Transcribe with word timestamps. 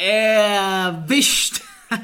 Erwischt! 0.00 1.60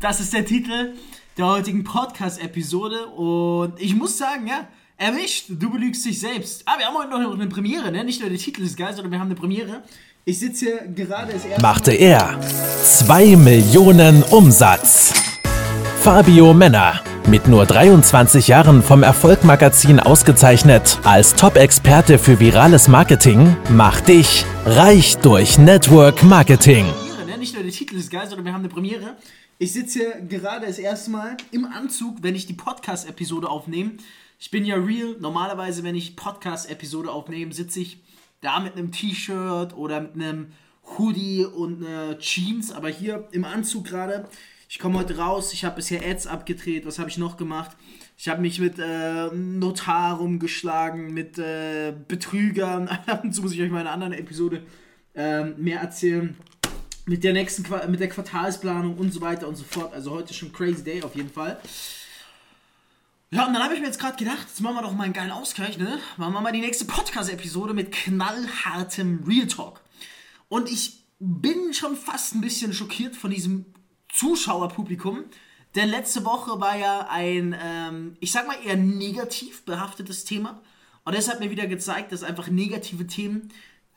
das 0.00 0.20
ist 0.20 0.34
der 0.34 0.44
Titel 0.44 0.92
der 1.38 1.46
heutigen 1.46 1.82
Podcast-Episode 1.82 3.06
und 3.06 3.80
ich 3.80 3.94
muss 3.94 4.18
sagen, 4.18 4.46
ja, 4.46 4.68
erwischt, 4.98 5.46
du 5.48 5.70
belügst 5.70 6.04
dich 6.04 6.20
selbst. 6.20 6.64
Ah, 6.66 6.74
wir 6.76 6.84
haben 6.84 6.96
heute 6.98 7.08
noch 7.08 7.32
eine 7.32 7.46
Premiere, 7.46 7.90
ne? 7.90 8.04
Nicht 8.04 8.20
nur 8.20 8.28
der 8.28 8.38
Titel 8.38 8.62
ist 8.62 8.76
geil, 8.76 8.92
sondern 8.92 9.12
wir 9.12 9.20
haben 9.20 9.28
eine 9.28 9.36
Premiere. 9.36 9.84
Ich 10.26 10.38
sitze 10.40 10.66
hier 10.66 11.06
gerade 11.06 11.32
als. 11.32 11.44
Machte 11.62 11.92
er 11.92 12.38
2 12.82 13.36
Millionen 13.36 14.22
Umsatz. 14.24 15.14
Fabio 16.02 16.52
Männer 16.52 17.00
mit 17.28 17.46
nur 17.46 17.66
23 17.66 18.48
Jahren 18.48 18.82
vom 18.82 19.02
Erfolgmagazin 19.02 20.00
ausgezeichnet 20.00 20.98
als 21.04 21.34
Top-Experte 21.34 22.18
für 22.18 22.40
virales 22.40 22.88
Marketing, 22.88 23.56
macht 23.70 24.08
dich 24.08 24.44
reich 24.64 25.18
durch 25.18 25.58
Network 25.58 26.22
Marketing. 26.22 26.86
Nicht 27.38 27.54
nur 27.54 27.62
der 27.62 27.72
Titel 27.72 27.96
ist 27.96 28.10
geil, 28.10 28.26
sondern 28.26 28.46
wir 28.46 28.52
haben 28.52 28.62
eine 28.62 28.68
Premiere. 28.68 29.16
Ich 29.58 29.72
sitze 29.72 30.00
hier 30.00 30.20
gerade 30.22 30.66
das 30.66 30.78
erste 30.78 31.10
Mal 31.10 31.36
im 31.52 31.66
Anzug, 31.66 32.22
wenn 32.22 32.34
ich 32.34 32.46
die 32.46 32.54
Podcast-Episode 32.54 33.48
aufnehme. 33.48 33.92
Ich 34.40 34.50
bin 34.50 34.64
ja 34.64 34.76
real. 34.76 35.16
Normalerweise, 35.20 35.84
wenn 35.84 35.94
ich 35.94 36.16
Podcast-Episode 36.16 37.10
aufnehme, 37.10 37.52
sitze 37.52 37.80
ich 37.80 38.00
da 38.40 38.60
mit 38.60 38.74
einem 38.74 38.90
T-Shirt 38.90 39.76
oder 39.76 40.00
mit 40.00 40.14
einem 40.14 40.48
Hoodie 40.96 41.44
und 41.44 41.86
einer 41.86 42.18
Jeans. 42.18 42.72
Aber 42.72 42.88
hier 42.88 43.28
im 43.32 43.44
Anzug 43.44 43.84
gerade 43.84 44.28
ich 44.68 44.78
komme 44.78 44.98
heute 44.98 45.16
raus, 45.16 45.52
ich 45.54 45.64
habe 45.64 45.76
bisher 45.76 46.04
Ads 46.04 46.26
abgedreht, 46.26 46.84
was 46.84 46.98
habe 46.98 47.08
ich 47.08 47.16
noch 47.16 47.38
gemacht? 47.38 47.76
Ich 48.18 48.28
habe 48.28 48.42
mich 48.42 48.60
mit 48.60 48.78
äh, 48.78 49.28
Notar 49.28 50.18
rumgeschlagen, 50.18 51.14
mit 51.14 51.38
äh, 51.38 51.94
Betrügern. 52.06 52.90
Dazu 53.06 53.42
muss 53.42 53.52
ich 53.52 53.62
euch 53.62 53.70
mal 53.70 53.80
in 53.80 53.86
einer 53.86 53.94
anderen 53.94 54.12
Episode 54.12 54.62
äh, 55.14 55.44
mehr 55.44 55.80
erzählen. 55.80 56.36
Mit 57.06 57.24
der 57.24 57.32
nächsten 57.32 57.64
mit 57.90 58.00
der 58.00 58.10
Quartalsplanung 58.10 58.98
und 58.98 59.14
so 59.14 59.22
weiter 59.22 59.48
und 59.48 59.56
so 59.56 59.64
fort. 59.64 59.94
Also 59.94 60.10
heute 60.10 60.34
schon 60.34 60.52
crazy 60.52 60.84
day 60.84 61.02
auf 61.02 61.14
jeden 61.14 61.30
Fall. 61.30 61.58
Ja, 63.30 63.46
und 63.46 63.54
dann 63.54 63.62
habe 63.62 63.74
ich 63.74 63.80
mir 63.80 63.86
jetzt 63.86 64.00
gerade 64.00 64.16
gedacht, 64.16 64.46
jetzt 64.48 64.60
machen 64.60 64.76
wir 64.76 64.82
doch 64.82 64.92
mal 64.92 65.04
einen 65.04 65.12
geilen 65.14 65.30
Ausgleich, 65.30 65.78
ne? 65.78 65.98
Machen 66.18 66.34
wir 66.34 66.40
mal 66.40 66.52
die 66.52 66.60
nächste 66.60 66.84
Podcast-Episode 66.84 67.72
mit 67.72 67.92
knallhartem 67.92 69.24
Real 69.26 69.46
Talk. 69.46 69.80
Und 70.48 70.70
ich 70.70 71.04
bin 71.18 71.72
schon 71.72 71.96
fast 71.96 72.34
ein 72.34 72.40
bisschen 72.40 72.74
schockiert 72.74 73.16
von 73.16 73.30
diesem 73.30 73.64
Zuschauerpublikum. 74.12 75.24
Denn 75.74 75.88
letzte 75.88 76.24
Woche 76.24 76.60
war 76.60 76.76
ja 76.76 77.08
ein, 77.10 77.54
ähm, 77.62 78.16
ich 78.20 78.32
sag 78.32 78.46
mal 78.46 78.56
eher 78.64 78.76
negativ 78.76 79.64
behaftetes 79.64 80.24
Thema. 80.24 80.62
Und 81.04 81.16
das 81.16 81.28
hat 81.28 81.40
mir 81.40 81.50
wieder 81.50 81.66
gezeigt, 81.66 82.12
dass 82.12 82.22
einfach 82.22 82.48
negative 82.48 83.06
Themen 83.06 83.50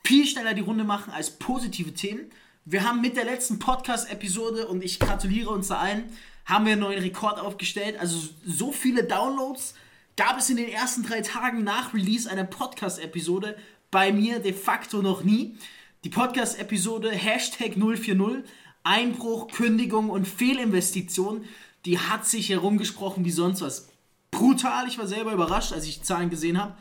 viel 0.04 0.26
schneller 0.26 0.54
die 0.54 0.62
Runde 0.62 0.84
machen 0.84 1.12
als 1.12 1.30
positive 1.30 1.94
Themen. 1.94 2.30
Wir 2.64 2.88
haben 2.88 3.00
mit 3.00 3.16
der 3.16 3.24
letzten 3.24 3.58
Podcast-Episode, 3.58 4.66
und 4.68 4.84
ich 4.84 5.00
gratuliere 5.00 5.50
uns 5.50 5.70
allen, 5.70 6.04
haben 6.44 6.64
wir 6.64 6.72
einen 6.72 6.82
neuen 6.82 7.02
Rekord 7.02 7.40
aufgestellt. 7.40 7.98
Also 7.98 8.28
so 8.44 8.72
viele 8.72 9.04
Downloads 9.04 9.74
gab 10.16 10.38
es 10.38 10.50
in 10.50 10.56
den 10.56 10.68
ersten 10.68 11.02
drei 11.02 11.20
Tagen 11.22 11.64
nach 11.64 11.94
Release 11.94 12.30
einer 12.30 12.44
Podcast-Episode 12.44 13.56
bei 13.90 14.12
mir 14.12 14.38
de 14.38 14.52
facto 14.52 15.02
noch 15.02 15.24
nie. 15.24 15.56
Die 16.04 16.08
Podcast-Episode 16.08 17.10
Hashtag 17.10 17.74
040 17.74 18.44
Einbruch, 18.84 19.48
Kündigung 19.48 20.10
und 20.10 20.26
Fehlinvestition, 20.26 21.44
die 21.84 21.98
hat 21.98 22.26
sich 22.26 22.48
herumgesprochen 22.48 23.24
wie 23.24 23.30
sonst 23.30 23.60
was. 23.60 23.88
Brutal, 24.30 24.88
ich 24.88 24.98
war 24.98 25.06
selber 25.06 25.32
überrascht, 25.32 25.72
als 25.72 25.86
ich 25.86 25.98
die 25.98 26.04
Zahlen 26.04 26.30
gesehen 26.30 26.60
habe. 26.60 26.74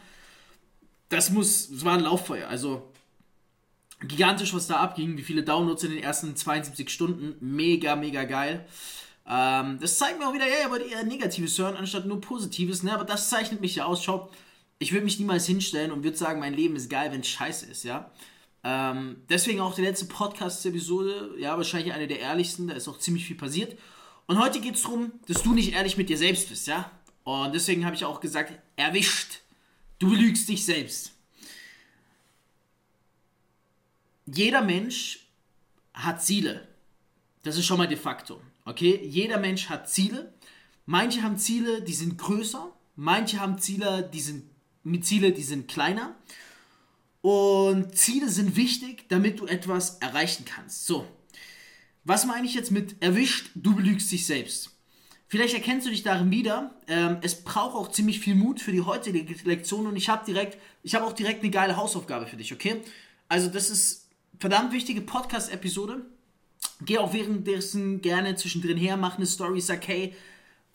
Das 1.10 1.30
muss, 1.30 1.70
das 1.70 1.84
war 1.84 1.94
ein 1.94 2.04
Lauffeuer, 2.04 2.48
also 2.48 2.92
gigantisch, 4.02 4.54
was 4.54 4.68
da 4.68 4.78
abging, 4.78 5.18
wie 5.18 5.24
viele 5.24 5.44
Downloads 5.44 5.84
in 5.84 5.92
den 5.92 6.04
ersten 6.04 6.36
72 6.36 6.90
Stunden, 6.90 7.36
mega, 7.40 7.96
mega 7.96 8.24
geil. 8.24 8.66
Ähm, 9.28 9.78
das 9.80 9.98
zeigt 9.98 10.20
mir 10.20 10.28
auch 10.28 10.34
wieder, 10.34 10.48
ja, 10.48 10.64
ihr 10.64 10.72
wollt 10.72 10.90
eher 10.90 11.04
Negatives 11.04 11.58
hören, 11.58 11.76
anstatt 11.76 12.06
nur 12.06 12.22
Positives, 12.22 12.84
ne? 12.84 12.94
aber 12.94 13.04
das 13.04 13.30
zeichnet 13.30 13.62
mich 13.62 13.76
ja 13.76 13.86
aus. 13.86 14.04
Schau, 14.04 14.30
ich 14.80 14.92
würde 14.92 15.06
mich 15.06 15.20
niemals 15.20 15.46
hinstellen 15.46 15.92
und 15.92 16.04
würde 16.04 16.18
sagen, 16.18 16.40
mein 16.40 16.54
Leben 16.54 16.76
ist 16.76 16.90
geil, 16.90 17.12
wenn 17.12 17.22
es 17.22 17.28
scheiße 17.28 17.68
ist, 17.68 17.84
ja. 17.84 18.12
Ähm, 18.64 19.24
deswegen 19.30 19.60
auch 19.60 19.74
die 19.74 19.82
letzte 19.82 20.06
Podcast-Episode, 20.06 21.36
ja, 21.38 21.58
wahrscheinlich 21.58 21.94
eine 21.94 22.08
der 22.08 22.20
ehrlichsten, 22.20 22.68
da 22.68 22.76
ist 22.76 22.88
auch 22.88 23.00
ziemlich 23.00 23.26
viel 23.26 23.36
passiert. 23.36 23.78
Und 24.28 24.40
heute 24.40 24.62
geht 24.62 24.76
es 24.76 24.84
darum, 24.84 25.12
dass 25.28 25.44
du 25.44 25.54
nicht 25.54 25.74
ehrlich 25.74 25.98
mit 25.98 26.10
dir 26.10 26.18
selbst 26.18 26.50
bist, 26.50 26.68
ja? 26.68 26.92
Und 27.24 27.54
deswegen 27.54 27.86
habe 27.86 27.96
ich 27.96 28.06
auch 28.06 28.20
gesagt, 28.20 28.54
erwischt. 28.76 29.40
Du 30.00 30.14
lügst 30.14 30.50
dich 30.50 30.66
selbst. 30.66 31.14
Jeder 34.26 34.62
Mensch 34.62 35.28
hat 35.94 36.24
Ziele. 36.24 36.68
Das 37.44 37.58
ist 37.58 37.66
schon 37.66 37.78
mal 37.78 37.88
de 37.88 37.98
facto. 37.98 38.42
Okay? 38.66 39.00
Jeder 39.04 39.38
Mensch 39.38 39.70
hat 39.70 39.90
Ziele. 39.90 40.34
Manche 40.86 41.22
haben 41.22 41.38
Ziele, 41.38 41.82
die 41.82 41.94
sind 41.94 42.18
größer. 42.18 42.72
Manche 42.96 43.40
haben 43.40 43.60
Ziele, 43.60 44.10
die 44.12 44.22
sind, 44.22 44.50
Ziele, 45.02 45.32
die 45.32 45.44
sind 45.44 45.68
kleiner. 45.68 46.16
Und 47.22 47.96
Ziele 47.96 48.30
sind 48.30 48.56
wichtig, 48.56 49.08
damit 49.10 49.40
du 49.40 49.46
etwas 49.46 49.98
erreichen 49.98 50.44
kannst. 50.46 50.86
So, 50.86 51.06
was 52.04 52.26
meine 52.26 52.48
ich 52.48 52.56
jetzt 52.56 52.72
mit 52.72 53.02
erwischt, 53.02 53.52
du 53.56 53.76
belügst 53.76 54.12
dich 54.12 54.26
selbst? 54.26 54.72
Vielleicht 55.28 55.54
erkennst 55.54 55.88
du 55.88 55.92
dich 55.92 56.04
darin 56.04 56.30
wieder. 56.30 56.76
Ähm, 56.88 57.18
es 57.22 57.44
braucht 57.44 57.76
auch 57.76 57.92
ziemlich 57.92 58.20
viel 58.20 58.36
Mut 58.36 58.60
für 58.60 58.72
die 58.74 58.82
heutige 58.82 59.34
Lektion 59.46 59.88
und 59.88 59.96
ich 59.96 60.10
habe 60.10 60.26
direkt, 60.26 60.58
ich 60.84 60.96
habe 60.96 61.06
auch 61.06 61.14
direkt 61.14 61.42
eine 61.42 61.52
geile 61.52 61.78
Hausaufgabe 61.78 62.28
für 62.28 62.36
dich, 62.36 62.52
okay? 62.52 62.82
Also 63.30 63.48
das 63.48 63.70
ist 63.70 64.10
verdammt 64.40 64.74
wichtige 64.74 65.00
Podcast-Episode. 65.00 66.06
Geh 66.82 66.98
auch 66.98 67.14
währenddessen 67.14 68.02
gerne 68.02 68.36
zwischendrin 68.36 68.76
her, 68.76 68.98
mach 68.98 69.18
eine 69.18 69.26
Story, 69.26 69.62
sag 69.62 69.88
hey, 69.88 70.14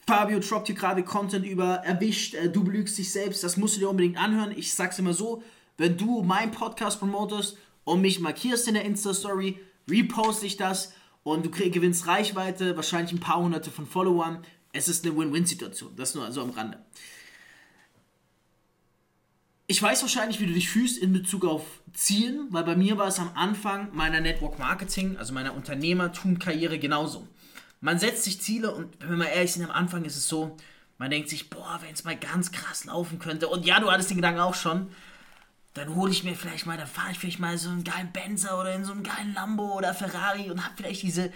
Fabio 0.06 0.38
droppt 0.38 0.68
hier 0.68 0.76
gerade 0.76 1.02
Content 1.02 1.44
über 1.44 1.74
erwischt, 1.84 2.34
äh, 2.34 2.48
du 2.48 2.62
belügst 2.62 2.96
dich 2.96 3.10
selbst, 3.10 3.42
das 3.42 3.56
musst 3.56 3.76
du 3.76 3.80
dir 3.80 3.90
unbedingt 3.90 4.16
anhören. 4.16 4.54
Ich 4.56 4.72
sag's 4.72 4.98
immer 4.98 5.12
so, 5.12 5.42
wenn 5.76 5.96
du 5.96 6.22
meinen 6.22 6.52
Podcast 6.52 6.98
promotest 6.98 7.56
und 7.84 8.00
mich 8.00 8.20
markierst 8.20 8.68
in 8.68 8.74
der 8.74 8.84
Insta-Story, 8.84 9.60
reposte 9.88 10.46
ich 10.46 10.56
das 10.56 10.92
und 11.22 11.44
du 11.44 11.50
krieg, 11.50 11.72
gewinnst 11.72 12.06
Reichweite, 12.06 12.76
wahrscheinlich 12.76 13.12
ein 13.12 13.20
paar 13.20 13.40
hunderte 13.40 13.70
von 13.70 13.86
Followern. 13.86 14.44
Es 14.72 14.88
ist 14.88 15.04
eine 15.04 15.16
Win-Win-Situation. 15.16 15.94
Das 15.96 16.14
nur 16.14 16.24
also 16.24 16.42
am 16.42 16.50
Rande. 16.50 16.78
Ich 19.68 19.82
weiß 19.82 20.02
wahrscheinlich, 20.02 20.38
wie 20.38 20.46
du 20.46 20.52
dich 20.52 20.68
fühlst 20.68 20.98
in 20.98 21.12
Bezug 21.12 21.44
auf 21.44 21.64
Zielen, 21.92 22.46
weil 22.50 22.62
bei 22.62 22.76
mir 22.76 22.98
war 22.98 23.08
es 23.08 23.18
am 23.18 23.32
Anfang 23.34 23.88
meiner 23.92 24.20
Network 24.20 24.60
Marketing, 24.60 25.16
also 25.16 25.34
meiner 25.34 25.54
Unternehmertum-Karriere 25.54 26.78
genauso. 26.78 27.26
Man 27.80 27.98
setzt 27.98 28.24
sich 28.24 28.40
Ziele 28.40 28.72
und 28.72 28.96
wenn 29.00 29.18
wir 29.18 29.28
ehrlich 29.28 29.52
sind, 29.52 29.64
am 29.64 29.72
Anfang 29.72 30.04
ist 30.04 30.16
es 30.16 30.28
so, 30.28 30.56
man 30.98 31.10
denkt 31.10 31.28
sich, 31.28 31.50
boah, 31.50 31.80
wenn 31.82 31.92
es 31.92 32.04
mal 32.04 32.16
ganz 32.16 32.52
krass 32.52 32.84
laufen 32.84 33.18
könnte. 33.18 33.48
Und 33.48 33.66
ja, 33.66 33.80
du 33.80 33.90
hattest 33.90 34.10
den 34.10 34.18
Gedanken 34.18 34.40
auch 34.40 34.54
schon 34.54 34.88
dann 35.76 35.94
hole 35.94 36.10
ich 36.10 36.24
mir 36.24 36.34
vielleicht 36.34 36.64
mal, 36.64 36.78
dann 36.78 36.86
fahre 36.86 37.12
ich 37.12 37.18
vielleicht 37.18 37.38
mal 37.38 37.58
so 37.58 37.68
einen 37.68 37.84
geilen 37.84 38.10
Benzer 38.10 38.58
oder 38.58 38.74
in 38.74 38.84
so 38.84 38.92
einen 38.92 39.02
geilen 39.02 39.34
Lambo 39.34 39.76
oder 39.76 39.92
Ferrari 39.92 40.50
und 40.50 40.64
habe 40.64 40.74
vielleicht 40.76 41.02
diese 41.02 41.30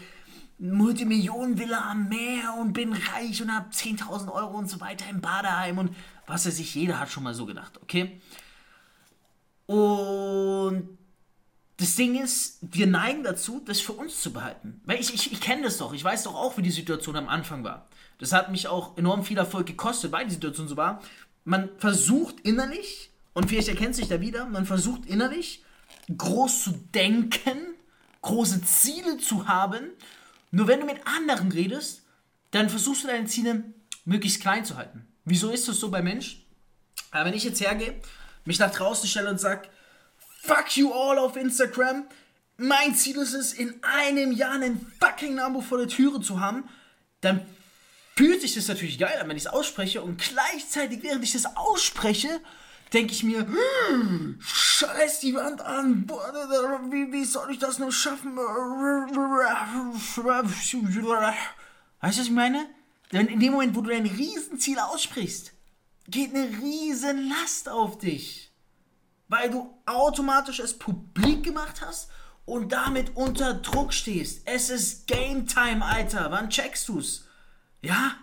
Multimillionen-Villa 0.58 1.90
am 1.90 2.08
Meer 2.08 2.54
und 2.58 2.72
bin 2.72 2.92
reich 2.92 3.42
und 3.42 3.54
habe 3.54 3.70
10.000 3.70 4.32
Euro 4.32 4.56
und 4.56 4.70
so 4.70 4.80
weiter 4.80 5.08
im 5.10 5.20
Badeheim 5.20 5.78
und 5.78 5.94
was 6.26 6.46
weiß 6.46 6.58
ich, 6.58 6.74
jeder 6.74 6.98
hat 6.98 7.10
schon 7.10 7.22
mal 7.22 7.34
so 7.34 7.44
gedacht, 7.44 7.78
okay? 7.82 8.20
Und 9.66 10.88
das 11.76 11.96
Ding 11.96 12.20
ist, 12.22 12.58
wir 12.62 12.86
neigen 12.86 13.22
dazu, 13.22 13.62
das 13.64 13.80
für 13.80 13.92
uns 13.92 14.20
zu 14.20 14.32
behalten. 14.32 14.80
Weil 14.84 15.00
ich, 15.00 15.14
ich, 15.14 15.32
ich 15.32 15.40
kenne 15.40 15.62
das 15.62 15.78
doch, 15.78 15.92
ich 15.92 16.04
weiß 16.04 16.24
doch 16.24 16.34
auch, 16.34 16.56
wie 16.56 16.62
die 16.62 16.70
Situation 16.70 17.16
am 17.16 17.28
Anfang 17.28 17.62
war. 17.64 17.88
Das 18.18 18.32
hat 18.32 18.50
mich 18.50 18.68
auch 18.68 18.96
enorm 18.96 19.24
viel 19.24 19.38
Erfolg 19.38 19.66
gekostet, 19.66 20.12
weil 20.12 20.26
die 20.26 20.34
Situation 20.34 20.68
so 20.68 20.76
war. 20.76 21.02
Man 21.44 21.68
versucht 21.78 22.40
innerlich 22.40 23.09
und 23.32 23.48
vielleicht 23.48 23.68
erkennt 23.68 23.94
sich 23.94 24.08
da 24.08 24.20
wieder, 24.20 24.46
man 24.46 24.66
versucht 24.66 25.06
innerlich 25.06 25.64
groß 26.16 26.64
zu 26.64 26.70
denken, 26.94 27.58
große 28.22 28.62
Ziele 28.62 29.18
zu 29.18 29.48
haben. 29.48 29.90
Nur 30.50 30.66
wenn 30.66 30.80
du 30.80 30.86
mit 30.86 31.06
anderen 31.06 31.52
redest, 31.52 32.02
dann 32.50 32.68
versuchst 32.68 33.04
du 33.04 33.08
deine 33.08 33.26
Ziele 33.26 33.64
möglichst 34.04 34.40
klein 34.40 34.64
zu 34.64 34.76
halten. 34.76 35.06
Wieso 35.24 35.50
ist 35.50 35.68
das 35.68 35.78
so 35.78 35.90
bei 35.90 36.02
Mensch? 36.02 36.44
Aber 37.10 37.26
wenn 37.26 37.34
ich 37.34 37.44
jetzt 37.44 37.60
hergehe, 37.60 38.00
mich 38.44 38.58
nach 38.58 38.72
draußen 38.72 39.08
stelle 39.08 39.30
und 39.30 39.38
sage, 39.40 39.68
fuck 40.42 40.76
you 40.76 40.92
all 40.92 41.18
auf 41.18 41.36
Instagram, 41.36 42.06
mein 42.56 42.94
Ziel 42.94 43.16
ist 43.16 43.34
es, 43.34 43.52
in 43.52 43.82
einem 43.82 44.32
Jahr 44.32 44.52
einen 44.52 44.92
fucking 45.00 45.36
Lambo 45.36 45.60
vor 45.60 45.78
der 45.78 45.88
Türe 45.88 46.20
zu 46.20 46.40
haben, 46.40 46.68
dann 47.20 47.40
fühlt 48.16 48.40
sich 48.40 48.54
das 48.54 48.68
natürlich 48.68 48.98
geil 48.98 49.18
an, 49.20 49.28
wenn 49.28 49.36
ich 49.36 49.44
es 49.44 49.52
ausspreche 49.52 50.02
und 50.02 50.20
gleichzeitig, 50.20 51.02
während 51.02 51.24
ich 51.24 51.32
das 51.32 51.56
ausspreche, 51.56 52.40
denke 52.92 53.12
ich 53.12 53.22
mir, 53.22 53.46
hm, 53.46 54.38
scheiß 54.40 55.20
die 55.20 55.34
Wand 55.34 55.60
an, 55.60 56.08
wie, 56.90 57.12
wie 57.12 57.24
soll 57.24 57.50
ich 57.52 57.58
das 57.58 57.78
nur 57.78 57.92
schaffen? 57.92 58.36
Weißt 62.00 62.16
du, 62.16 62.20
was 62.22 62.26
ich 62.26 62.30
meine? 62.30 62.68
Denn 63.12 63.26
in 63.26 63.40
dem 63.40 63.52
Moment, 63.52 63.74
wo 63.74 63.80
du 63.80 63.90
dein 63.90 64.06
Riesenziel 64.06 64.78
aussprichst, 64.78 65.52
geht 66.08 66.34
eine 66.34 66.48
riesen 66.60 67.28
Last 67.28 67.68
auf 67.68 67.98
dich. 67.98 68.52
Weil 69.28 69.50
du 69.50 69.74
automatisch 69.86 70.58
es 70.58 70.78
publik 70.78 71.44
gemacht 71.44 71.82
hast 71.82 72.10
und 72.44 72.72
damit 72.72 73.16
unter 73.16 73.54
Druck 73.54 73.92
stehst. 73.92 74.42
Es 74.46 74.70
ist 74.70 75.06
Game 75.06 75.46
Time, 75.46 75.84
Alter. 75.84 76.30
Wann 76.30 76.50
checkst 76.50 76.88
du's? 76.88 77.28
Ja? 77.80 78.16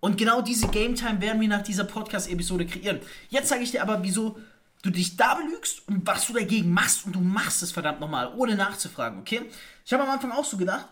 Und 0.00 0.16
genau 0.16 0.40
diese 0.40 0.68
Game 0.68 0.94
Time 0.94 1.20
werden 1.20 1.40
wir 1.40 1.48
nach 1.48 1.62
dieser 1.62 1.84
Podcast-Episode 1.84 2.66
kreieren. 2.66 3.00
Jetzt 3.28 3.48
sage 3.48 3.62
ich 3.62 3.70
dir 3.70 3.82
aber, 3.82 4.02
wieso 4.02 4.38
du 4.82 4.90
dich 4.90 5.16
da 5.16 5.34
belügst 5.34 5.86
und 5.88 6.06
was 6.06 6.26
du 6.26 6.32
dagegen 6.32 6.72
machst 6.72 7.04
und 7.04 7.14
du 7.14 7.20
machst 7.20 7.62
es 7.62 7.72
verdammt 7.72 8.00
nochmal, 8.00 8.32
ohne 8.34 8.56
nachzufragen, 8.56 9.20
okay? 9.20 9.42
Ich 9.84 9.92
habe 9.92 10.02
am 10.02 10.10
Anfang 10.10 10.32
auch 10.32 10.44
so 10.44 10.56
gedacht 10.56 10.88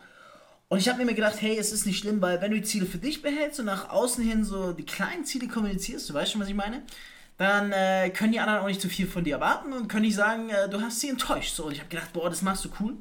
und 0.68 0.78
ich 0.78 0.88
habe 0.88 1.02
mir 1.02 1.14
gedacht, 1.14 1.40
hey, 1.40 1.56
es 1.56 1.72
ist 1.72 1.86
nicht 1.86 1.98
schlimm, 1.98 2.20
weil 2.20 2.40
wenn 2.42 2.50
du 2.50 2.58
die 2.58 2.66
Ziele 2.66 2.84
für 2.84 2.98
dich 2.98 3.22
behältst 3.22 3.60
und 3.60 3.66
nach 3.66 3.88
außen 3.88 4.22
hin 4.22 4.44
so 4.44 4.72
die 4.72 4.84
kleinen 4.84 5.24
Ziele 5.24 5.48
kommunizierst, 5.48 6.10
du 6.10 6.14
weißt 6.14 6.32
schon, 6.32 6.40
was 6.42 6.48
ich 6.48 6.54
meine, 6.54 6.82
dann 7.38 7.72
äh, 7.72 8.10
können 8.10 8.32
die 8.32 8.40
anderen 8.40 8.60
auch 8.60 8.66
nicht 8.66 8.80
zu 8.80 8.88
viel 8.88 9.06
von 9.06 9.24
dir 9.24 9.36
erwarten 9.36 9.72
und 9.72 9.88
können 9.88 10.02
nicht 10.02 10.16
sagen, 10.16 10.50
äh, 10.50 10.68
du 10.68 10.82
hast 10.82 11.00
sie 11.00 11.08
enttäuscht. 11.08 11.54
So, 11.54 11.66
und 11.66 11.72
ich 11.72 11.78
habe 11.78 11.88
gedacht, 11.88 12.12
boah, 12.12 12.28
das 12.28 12.42
machst 12.42 12.64
du 12.64 12.68
cool. 12.80 12.96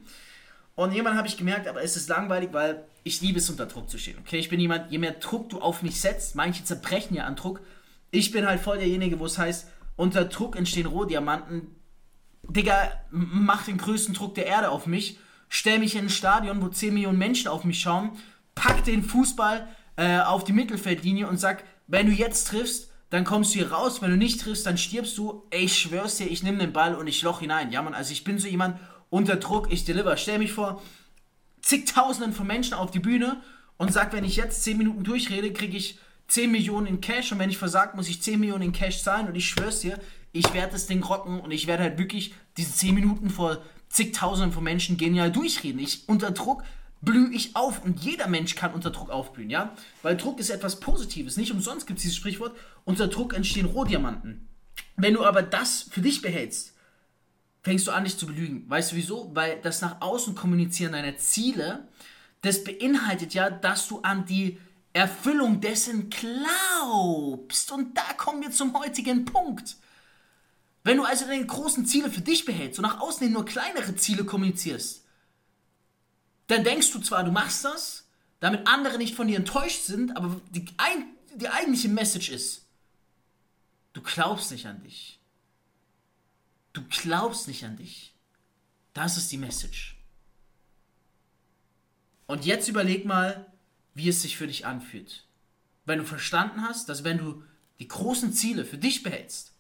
Und 0.78 0.92
irgendwann 0.92 1.18
habe 1.18 1.28
ich 1.28 1.38
gemerkt, 1.38 1.68
aber 1.68 1.82
es 1.82 1.98
ist 1.98 2.08
langweilig, 2.08 2.50
weil 2.52 2.86
ich 3.04 3.20
liebe 3.20 3.40
es, 3.40 3.50
unter 3.50 3.66
Druck 3.66 3.90
zu 3.90 3.98
stehen. 3.98 4.20
Okay, 4.20 4.38
ich 4.38 4.48
bin 4.48 4.60
jemand, 4.60 4.92
je 4.92 5.00
mehr 5.00 5.14
Druck 5.14 5.50
du 5.50 5.60
auf 5.60 5.82
mich 5.82 6.00
setzt, 6.00 6.36
manche 6.36 6.64
zerbrechen 6.64 7.16
ja 7.16 7.24
an 7.24 7.36
Druck. 7.36 7.62
Ich 8.12 8.30
bin 8.32 8.46
halt 8.46 8.62
voll 8.62 8.78
derjenige, 8.78 9.20
wo 9.20 9.26
es 9.26 9.40
heißt, 9.40 9.68
unter 9.96 10.26
Druck 10.26 10.56
entstehen 10.56 10.86
Rohdiamanten. 10.86 11.76
Digga, 12.44 12.92
mach 13.10 13.66
den 13.66 13.80
größten 13.80 14.14
Druck 14.14 14.36
der 14.36 14.46
Erde 14.46 14.70
auf 14.70 14.86
mich. 14.86 15.18
Stell 15.50 15.80
mich 15.80 15.96
in 15.96 16.06
ein 16.06 16.10
Stadion, 16.12 16.62
wo 16.62 16.68
10 16.68 16.94
Millionen 16.94 17.18
Menschen 17.18 17.48
auf 17.48 17.64
mich 17.64 17.80
schauen. 17.80 18.12
Pack 18.54 18.84
den 18.84 19.04
Fußball 19.04 19.68
äh, 19.96 20.20
auf 20.20 20.44
die 20.44 20.54
Mittelfeldlinie 20.54 21.28
und 21.28 21.40
sag, 21.40 21.64
wenn 21.88 22.06
du 22.06 22.12
jetzt 22.12 22.50
triffst, 22.50 22.92
dann 23.10 23.24
kommst 23.24 23.56
du 23.56 23.60
hier 23.60 23.72
raus. 23.72 24.04
Wenn 24.04 24.12
du 24.12 24.18
nicht 24.18 24.42
triffst, 24.42 24.68
dann 24.68 24.78
stirbst 24.78 25.18
du. 25.18 25.48
Ey, 25.50 25.66
ich 25.66 25.76
schwör's 25.76 26.18
dir, 26.18 26.30
ich 26.30 26.44
nehme 26.44 26.60
den 26.60 26.72
Ball 26.72 26.94
und 26.94 27.08
ich 27.08 27.24
loch 27.24 27.40
hinein. 27.40 27.72
Ja, 27.72 27.82
man, 27.82 27.96
also 27.96 28.12
ich 28.12 28.24
bin 28.24 28.38
so 28.38 28.48
jemand 28.48 28.80
unter 29.10 29.38
Druck, 29.38 29.72
ich 29.72 29.86
deliver. 29.86 30.18
Stell 30.18 30.40
mich 30.40 30.54
vor, 30.54 30.82
zigtausenden 31.62 32.34
von 32.34 32.48
Menschen 32.48 32.74
auf 32.74 32.92
die 32.92 33.00
Bühne 33.00 33.42
und 33.78 33.94
sag, 33.94 34.14
wenn 34.14 34.24
ich 34.24 34.36
jetzt 34.36 34.64
10 34.64 34.78
Minuten 34.78 35.04
durchrede, 35.04 35.54
kriege 35.54 35.78
ich 35.78 36.00
10 36.28 36.52
Millionen 36.52 36.88
in 36.88 37.02
Cash 37.02 37.32
und 37.32 37.40
wenn 37.40 37.50
ich 37.50 37.58
versage, 37.58 37.96
muss 37.96 38.10
ich 38.10 38.22
10 38.22 38.40
Millionen 38.40 38.64
in 38.64 38.72
Cash 38.74 39.02
zahlen 39.02 39.28
und 39.28 39.36
ich 39.36 39.48
schwör's 39.48 39.80
dir, 39.80 40.00
ich 40.34 40.54
werde 40.54 40.74
das 40.74 40.88
Ding 40.88 41.04
rocken 41.04 41.40
und 41.40 41.52
ich 41.52 41.68
werde 41.68 41.84
halt 41.84 41.98
wirklich 41.98 42.34
diese 42.58 42.74
10 42.74 42.96
Minuten 42.96 43.30
vor 43.30 43.62
zigtausenden 43.90 44.52
von 44.52 44.64
Menschen 44.64 44.98
genial 44.98 45.32
durchreden. 45.32 45.80
Ich 45.80 46.08
unter 46.10 46.32
Druck 46.32 46.64
blühe 47.02 47.32
ich 47.32 47.56
auf 47.56 47.84
und 47.84 48.04
jeder 48.04 48.28
Mensch 48.28 48.56
kann 48.56 48.74
unter 48.74 48.90
Druck 48.90 49.10
aufblühen, 49.10 49.50
ja? 49.50 49.74
Weil 50.02 50.18
Druck 50.18 50.40
ist 50.40 50.50
etwas 50.50 50.80
Positives. 50.80 51.38
Nicht 51.38 51.52
umsonst 51.52 51.88
gibt 51.88 51.98
es 51.98 52.04
dieses 52.04 52.18
Sprichwort, 52.18 52.56
unter 52.84 53.08
Druck 53.08 53.34
entstehen 53.34 53.66
Rohdiamanten. 53.66 54.50
Wenn 54.96 55.14
du 55.14 55.24
aber 55.24 55.44
das 55.44 55.84
für 55.92 56.02
dich 56.02 56.22
behältst, 56.22 56.74
fängst 57.68 57.86
du 57.86 57.92
an, 57.92 58.06
dich 58.06 58.18
zu 58.18 58.28
belügen. 58.28 58.64
Weißt 58.70 58.94
du 58.94 58.96
wieso? 58.96 59.30
Weil 59.36 59.60
das 59.60 59.82
nach 59.82 60.00
außen 60.00 60.36
kommunizieren 60.36 60.94
deiner 60.94 61.18
Ziele, 61.18 61.86
das 62.40 62.64
beinhaltet 62.64 63.34
ja, 63.34 63.50
dass 63.50 63.90
du 63.90 64.00
an 64.04 64.26
die 64.26 64.58
Erfüllung 64.94 65.60
dessen 65.60 66.10
glaubst. 66.10 67.74
Und 67.74 67.98
da 67.98 68.14
kommen 68.16 68.42
wir 68.42 68.52
zum 68.52 68.74
heutigen 68.74 69.26
Punkt. 69.26 69.76
Wenn 70.86 70.96
du 70.96 71.04
also 71.04 71.26
deine 71.26 71.46
großen 71.46 71.86
Ziele 71.86 72.10
für 72.10 72.22
dich 72.22 72.46
behältst 72.46 72.80
und 72.80 72.84
nach 72.84 73.02
außen 73.02 73.26
hin 73.26 73.34
nur 73.34 73.44
kleinere 73.44 73.98
Ziele 73.98 74.24
kommunizierst, 74.24 75.04
dann 76.48 76.64
denkst 76.64 76.94
du 76.94 77.00
zwar, 77.00 77.26
du 77.26 77.34
machst 77.34 77.66
das, 77.66 78.08
damit 78.40 78.66
andere 78.66 78.98
nicht 78.98 79.14
von 79.14 79.28
dir 79.28 79.36
enttäuscht 79.36 79.84
sind, 79.84 80.16
aber 80.16 80.40
die, 80.52 80.64
die 81.36 81.50
eigentliche 81.50 81.90
Message 81.90 82.30
ist, 82.30 82.66
du 83.92 84.02
glaubst 84.02 84.52
nicht 84.52 84.68
an 84.68 84.82
dich. 84.84 85.17
Du 86.78 86.84
glaubst 86.90 87.48
nicht 87.48 87.66
an 87.66 87.76
dich. 87.76 88.14
Das 88.94 89.18
ist 89.18 89.32
die 89.32 89.40
Message. 89.40 89.98
Und 92.28 92.46
jetzt 92.46 92.68
überleg 92.68 93.04
mal, 93.04 93.52
wie 93.96 94.10
es 94.10 94.22
sich 94.22 94.38
für 94.38 94.46
dich 94.46 94.68
anfühlt. 94.68 95.26
Wenn 95.86 95.98
du 95.98 96.06
verstanden 96.06 96.62
hast, 96.62 96.88
dass 96.88 97.04
wenn 97.04 97.18
du 97.18 97.44
die 97.80 97.88
großen 97.88 98.32
Ziele 98.32 98.64
für 98.64 98.78
dich 98.78 99.02
behältst, 99.02 99.54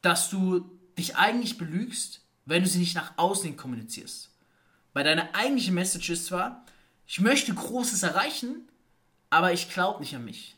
dass 0.00 0.30
du 0.30 0.70
dich 0.96 1.16
eigentlich 1.16 1.58
belügst, 1.58 2.20
wenn 2.44 2.62
du 2.62 2.68
sie 2.68 2.78
nicht 2.78 2.94
nach 2.94 3.14
außen 3.18 3.56
kommunizierst. 3.56 4.30
Weil 4.92 5.02
deine 5.02 5.34
eigentliche 5.34 5.72
Message 5.72 6.10
ist 6.10 6.26
zwar, 6.26 6.64
ich 7.08 7.20
möchte 7.20 7.52
Großes 7.52 8.04
erreichen, 8.04 8.68
aber 9.28 9.52
ich 9.52 9.70
glaube 9.70 9.98
nicht 9.98 10.14
an 10.14 10.24
mich. 10.24 10.54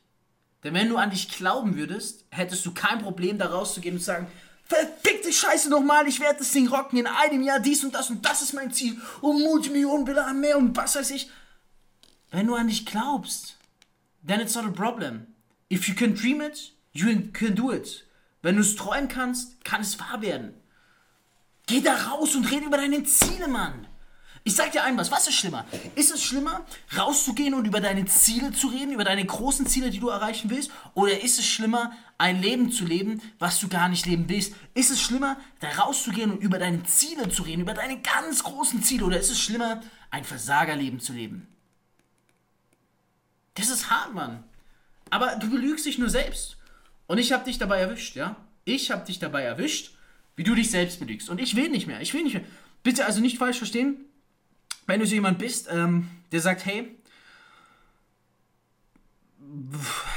Denn 0.62 0.74
wenn 0.74 0.90
du 0.90 0.98
an 0.98 1.08
dich 1.08 1.30
glauben 1.30 1.74
würdest, 1.74 2.26
hättest 2.28 2.66
du 2.66 2.74
kein 2.74 2.98
Problem, 2.98 3.38
da 3.38 3.46
rauszugehen 3.46 3.94
und 3.94 4.00
zu 4.00 4.04
sagen, 4.04 4.30
verfickte 4.68 5.32
Scheiße 5.32 5.70
nochmal, 5.70 6.06
ich 6.06 6.20
werde 6.20 6.40
das 6.40 6.52
Ding 6.52 6.68
rocken 6.68 6.98
in 6.98 7.06
einem 7.06 7.42
Jahr, 7.42 7.58
dies 7.58 7.82
und 7.84 7.94
das 7.94 8.10
und 8.10 8.24
das 8.24 8.42
ist 8.42 8.52
mein 8.52 8.72
Ziel 8.72 9.00
und 9.22 9.42
Multimillionen 9.42 10.04
Bilder 10.04 10.32
mehr 10.34 10.58
und 10.58 10.76
was 10.76 10.94
weiß 10.94 11.10
ich. 11.10 11.30
Wenn 12.30 12.46
du 12.46 12.54
an 12.54 12.68
dich 12.68 12.84
glaubst, 12.84 13.56
then 14.26 14.40
it's 14.40 14.54
not 14.54 14.66
a 14.66 14.70
problem. 14.70 15.26
If 15.72 15.88
you 15.88 15.94
can 15.94 16.14
dream 16.14 16.42
it, 16.42 16.72
you 16.92 17.06
can 17.32 17.54
do 17.54 17.72
it. 17.72 18.04
Wenn 18.42 18.56
du 18.56 18.60
es 18.60 18.76
träumen 18.76 19.08
kannst, 19.08 19.64
kann 19.64 19.80
es 19.80 19.98
wahr 19.98 20.20
werden. 20.20 20.54
Geh 21.66 21.80
da 21.80 21.94
raus 21.94 22.34
und 22.34 22.50
rede 22.50 22.66
über 22.66 22.76
deine 22.76 23.02
Ziele, 23.04 23.48
Mann. 23.48 23.86
Ich 24.44 24.54
sag 24.54 24.72
dir 24.72 24.84
ein 24.84 24.96
was, 24.96 25.10
was 25.10 25.26
ist 25.28 25.34
schlimmer? 25.34 25.64
Ist 25.94 26.12
es 26.12 26.22
schlimmer, 26.22 26.64
rauszugehen 26.96 27.54
und 27.54 27.66
über 27.66 27.80
deine 27.80 28.06
Ziele 28.06 28.52
zu 28.52 28.68
reden, 28.68 28.92
über 28.92 29.04
deine 29.04 29.24
großen 29.24 29.66
Ziele, 29.66 29.90
die 29.90 30.00
du 30.00 30.08
erreichen 30.08 30.50
willst? 30.50 30.70
Oder 30.94 31.22
ist 31.22 31.38
es 31.38 31.46
schlimmer, 31.46 31.92
ein 32.18 32.40
Leben 32.40 32.70
zu 32.70 32.84
leben, 32.84 33.20
was 33.38 33.60
du 33.60 33.68
gar 33.68 33.88
nicht 33.88 34.06
leben 34.06 34.28
willst? 34.28 34.54
Ist 34.74 34.90
es 34.90 35.00
schlimmer, 35.00 35.36
da 35.60 35.68
rauszugehen 35.70 36.30
und 36.30 36.42
über 36.42 36.58
deine 36.58 36.84
Ziele 36.84 37.28
zu 37.28 37.42
reden, 37.42 37.62
über 37.62 37.74
deine 37.74 38.00
ganz 38.00 38.44
großen 38.44 38.82
Ziele? 38.82 39.04
Oder 39.04 39.18
ist 39.18 39.30
es 39.30 39.40
schlimmer, 39.40 39.82
ein 40.10 40.24
Versagerleben 40.24 41.00
zu 41.00 41.12
leben? 41.12 41.48
Das 43.54 43.70
ist 43.70 43.90
hart, 43.90 44.14
Mann. 44.14 44.44
Aber 45.10 45.36
du 45.36 45.50
belügst 45.50 45.84
dich 45.86 45.98
nur 45.98 46.10
selbst. 46.10 46.56
Und 47.06 47.18
ich 47.18 47.32
habe 47.32 47.44
dich 47.44 47.58
dabei 47.58 47.80
erwischt, 47.80 48.14
ja? 48.14 48.36
Ich 48.64 48.90
habe 48.90 49.04
dich 49.04 49.18
dabei 49.18 49.42
erwischt, 49.42 49.92
wie 50.36 50.44
du 50.44 50.54
dich 50.54 50.70
selbst 50.70 51.00
belügst. 51.00 51.28
Und 51.30 51.40
ich 51.40 51.56
will 51.56 51.70
nicht 51.70 51.86
mehr. 51.86 52.00
Ich 52.00 52.14
will 52.14 52.22
nicht 52.22 52.34
mehr. 52.34 52.44
Bitte 52.82 53.06
also 53.06 53.20
nicht 53.20 53.38
falsch 53.38 53.58
verstehen 53.58 54.07
wenn 54.88 55.00
du 55.00 55.06
so 55.06 55.14
jemand 55.14 55.38
bist, 55.38 55.68
ähm, 55.70 56.10
der 56.32 56.40
sagt, 56.40 56.64
hey, 56.64 56.96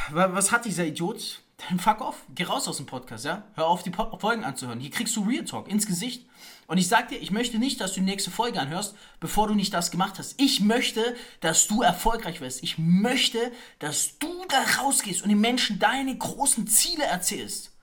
was 0.10 0.52
hat 0.52 0.66
dieser 0.66 0.86
Idiot? 0.86 1.42
Dann 1.58 1.78
fuck 1.78 2.02
off, 2.02 2.24
geh 2.34 2.46
raus 2.46 2.68
aus 2.68 2.78
dem 2.78 2.86
Podcast, 2.86 3.26
ja? 3.26 3.44
Hör 3.54 3.68
auf, 3.68 3.84
die 3.84 3.92
Folgen 3.92 4.44
anzuhören. 4.44 4.80
Hier 4.80 4.90
kriegst 4.90 5.16
du 5.16 5.24
Real 5.24 5.44
Talk 5.44 5.68
ins 5.68 5.86
Gesicht. 5.86 6.26
Und 6.68 6.78
ich 6.78 6.88
sag 6.88 7.10
dir, 7.10 7.20
ich 7.20 7.32
möchte 7.32 7.60
nicht, 7.60 7.82
dass 7.82 7.94
du 7.94 8.00
die 8.00 8.06
nächste 8.06 8.32
Folge 8.32 8.60
anhörst, 8.60 8.96
bevor 9.20 9.48
du 9.48 9.54
nicht 9.54 9.74
das 9.74 9.92
gemacht 9.92 10.18
hast. 10.18 10.40
Ich 10.42 10.62
möchte, 10.62 11.16
dass 11.42 11.68
du 11.68 11.82
erfolgreich 11.82 12.40
wirst. 12.40 12.64
Ich 12.64 12.78
möchte, 12.78 13.52
dass 13.80 14.18
du 14.20 14.46
da 14.48 14.82
rausgehst 14.82 15.22
und 15.22 15.30
den 15.30 15.42
Menschen 15.42 15.80
deine 15.80 16.18
großen 16.18 16.66
Ziele 16.66 17.04
erzählst. 17.04 17.74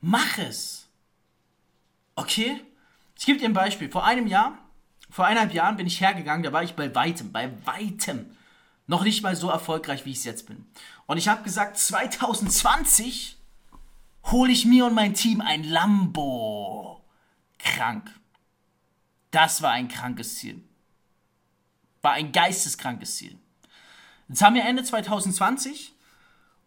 Mach 0.00 0.38
es. 0.38 0.88
Okay? 2.16 2.60
Ich 3.16 3.26
gebe 3.26 3.38
dir 3.38 3.46
ein 3.48 3.54
Beispiel. 3.54 3.90
Vor 3.90 4.04
einem 4.04 4.26
Jahr 4.26 4.58
vor 5.10 5.26
eineinhalb 5.26 5.52
Jahren 5.52 5.76
bin 5.76 5.86
ich 5.86 6.00
hergegangen, 6.00 6.42
da 6.42 6.52
war 6.52 6.62
ich 6.62 6.74
bei 6.74 6.94
weitem, 6.94 7.32
bei 7.32 7.50
weitem 7.66 8.36
noch 8.86 9.04
nicht 9.04 9.22
mal 9.22 9.36
so 9.36 9.50
erfolgreich, 9.50 10.04
wie 10.04 10.10
ich 10.10 10.18
es 10.18 10.24
jetzt 10.24 10.46
bin. 10.46 10.66
Und 11.06 11.16
ich 11.16 11.28
habe 11.28 11.42
gesagt, 11.42 11.78
2020 11.78 13.38
hole 14.24 14.52
ich 14.52 14.64
mir 14.64 14.86
und 14.86 14.94
mein 14.94 15.14
Team 15.14 15.40
ein 15.40 15.64
Lambo. 15.64 17.04
Krank. 17.58 18.10
Das 19.30 19.62
war 19.62 19.70
ein 19.70 19.88
krankes 19.88 20.38
Ziel. 20.38 20.62
War 22.02 22.12
ein 22.12 22.32
geisteskrankes 22.32 23.16
Ziel. 23.16 23.38
Jetzt 24.28 24.42
haben 24.42 24.54
wir 24.54 24.64
Ende 24.64 24.82
2020 24.82 25.94